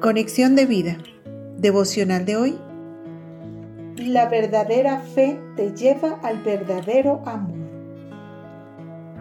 [0.00, 0.96] Conexión de vida.
[1.58, 2.58] Devocional de hoy.
[3.98, 7.58] La verdadera fe te lleva al verdadero amor.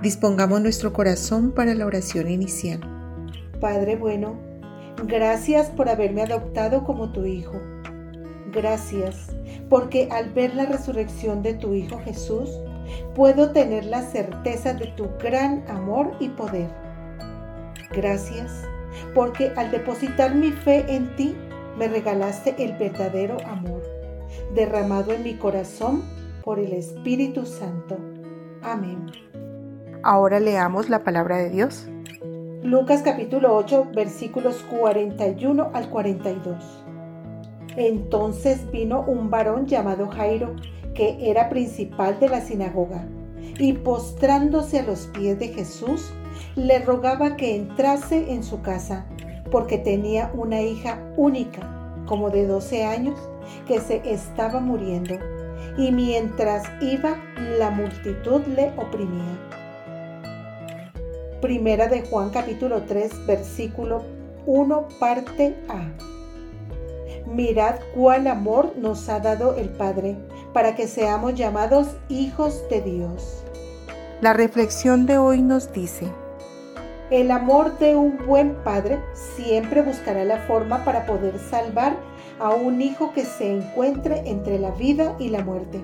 [0.01, 2.79] Dispongamos nuestro corazón para la oración inicial.
[3.59, 4.39] Padre bueno,
[5.05, 7.59] gracias por haberme adoptado como tu Hijo.
[8.53, 9.35] Gracias
[9.69, 12.57] porque al ver la resurrección de tu Hijo Jesús,
[13.15, 16.69] puedo tener la certeza de tu gran amor y poder.
[17.91, 18.63] Gracias
[19.13, 21.35] porque al depositar mi fe en ti,
[21.77, 23.81] me regalaste el verdadero amor,
[24.53, 26.03] derramado en mi corazón
[26.43, 27.97] por el Espíritu Santo.
[28.61, 29.05] Amén.
[30.03, 31.87] Ahora leamos la palabra de Dios.
[32.63, 36.83] Lucas capítulo 8 versículos 41 al 42.
[37.77, 40.55] Entonces vino un varón llamado Jairo,
[40.93, 43.07] que era principal de la sinagoga,
[43.57, 46.11] y postrándose a los pies de Jesús,
[46.55, 49.05] le rogaba que entrase en su casa,
[49.51, 51.61] porque tenía una hija única,
[52.05, 53.19] como de 12 años,
[53.67, 55.15] que se estaba muriendo,
[55.77, 57.17] y mientras iba,
[57.57, 59.37] la multitud le oprimía.
[61.41, 64.03] Primera de Juan capítulo 3, versículo
[64.45, 65.87] 1, parte A.
[67.27, 70.17] Mirad cuál amor nos ha dado el Padre,
[70.53, 73.43] para que seamos llamados hijos de Dios.
[74.21, 76.11] La reflexión de hoy nos dice,
[77.09, 81.97] el amor de un buen padre siempre buscará la forma para poder salvar
[82.39, 85.83] a un hijo que se encuentre entre la vida y la muerte.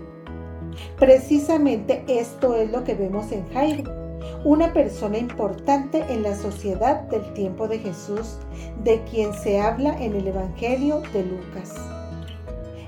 [1.00, 3.92] Precisamente esto es lo que vemos en Jairo,
[4.44, 8.38] una persona importante en la sociedad del tiempo de Jesús,
[8.84, 11.74] de quien se habla en el Evangelio de Lucas.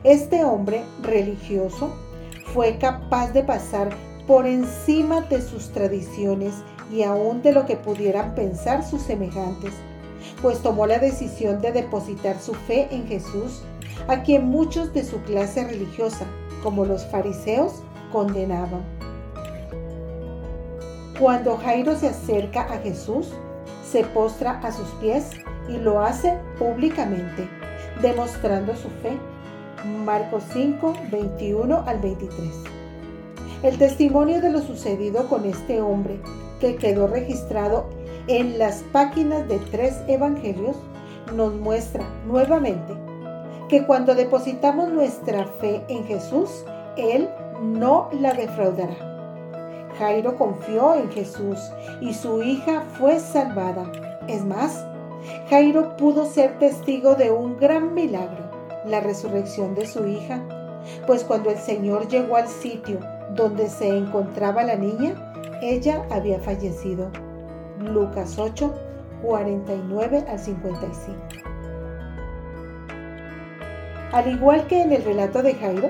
[0.08, 1.94] Este hombre religioso
[2.54, 3.90] fue capaz de pasar
[4.26, 6.54] por encima de sus tradiciones
[6.90, 9.74] y aún de lo que pudieran pensar sus semejantes,
[10.42, 13.64] pues tomó la decisión de depositar su fe en Jesús,
[14.08, 16.26] a quien muchos de su clase religiosa,
[16.64, 18.86] como los fariseos, condenaban.
[21.20, 23.34] Cuando Jairo se acerca a Jesús,
[23.84, 25.32] se postra a sus pies
[25.68, 27.50] y lo hace públicamente,
[28.02, 29.20] demostrando su fe.
[29.88, 32.50] Marcos 5, 21 al 23.
[33.64, 36.20] El testimonio de lo sucedido con este hombre
[36.60, 37.86] que quedó registrado
[38.28, 40.76] en las páginas de tres evangelios,
[41.36, 42.94] nos muestra nuevamente
[43.70, 46.66] que cuando depositamos nuestra fe en Jesús,
[46.96, 47.30] Él
[47.62, 48.96] no la defraudará.
[49.98, 51.58] Jairo confió en Jesús
[52.02, 53.92] y su hija fue salvada.
[54.28, 54.86] Es más,
[55.50, 58.47] Jairo pudo ser testigo de un gran milagro,
[58.86, 60.42] la resurrección de su hija,
[61.06, 63.00] pues cuando el Señor llegó al sitio
[63.36, 65.16] donde se encontraba la niña,
[65.62, 67.10] ella había fallecido.
[67.80, 68.74] Lucas 8,
[69.24, 71.18] 49 al 55.
[74.12, 75.90] Al igual que en el relato de Jairo,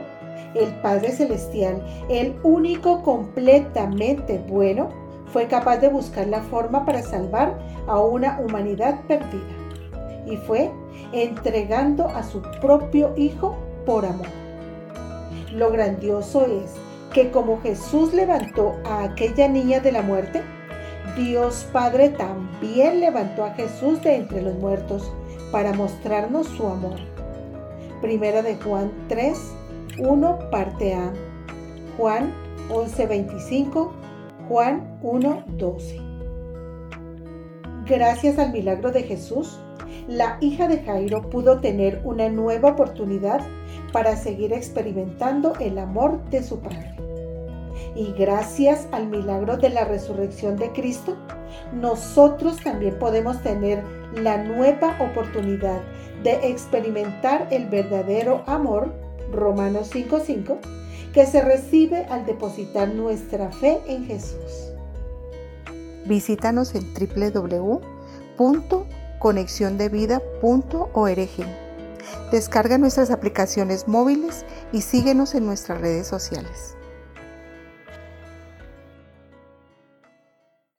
[0.56, 4.90] el Padre Celestial, el único completamente bueno,
[5.32, 9.44] fue capaz de buscar la forma para salvar a una humanidad perdida.
[10.26, 10.72] Y fue
[11.12, 14.28] entregando a su propio Hijo por amor.
[15.54, 16.74] Lo grandioso es
[17.14, 20.44] que como Jesús levantó a aquella niña de la muerte,
[21.16, 25.12] Dios Padre también levantó a Jesús de entre los muertos
[25.52, 27.00] para mostrarnos su amor.
[28.02, 29.38] Primera de Juan 3,
[29.98, 31.12] 1, parte A.
[31.98, 32.34] Juan
[32.70, 33.94] 11, 25.
[34.48, 36.00] Juan 1, 12.
[37.88, 39.60] Gracias al milagro de Jesús,
[40.08, 43.42] la hija de Jairo pudo tener una nueva oportunidad
[43.92, 46.96] para seguir experimentando el amor de su Padre.
[47.96, 51.18] Y gracias al milagro de la resurrección de Cristo,
[51.74, 55.82] nosotros también podemos tener la nueva oportunidad
[56.24, 58.94] de experimentar el verdadero amor,
[59.32, 60.60] Romanos 5:5,
[61.14, 64.72] que se recibe al depositar nuestra fe en Jesús.
[66.06, 66.94] Visítanos en
[69.20, 71.46] www.conexiondevida.org.
[72.32, 76.78] Descarga nuestras aplicaciones móviles y síguenos en nuestras redes sociales.